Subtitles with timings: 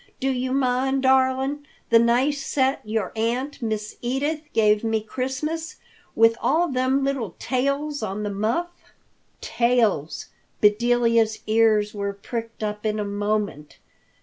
[0.19, 5.75] Do you mind, darlin', the nice set your aunt, Miss Edith, gave me Christmas,
[6.15, 8.71] with all thim little tails on the muff?"
[9.41, 10.29] Tails!
[10.59, 13.77] Bedelia's ears were pricked up in a moment.